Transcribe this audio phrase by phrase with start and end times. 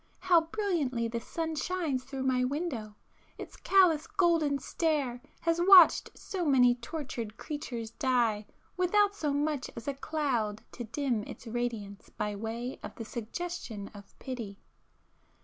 [0.17, 6.73] How brilliantly the sun shines through my window!—its callous golden stare has watched so many
[6.73, 12.79] tortured creatures die without so much as a cloud to dim its radiance by way
[12.81, 14.57] of the suggestion of pity!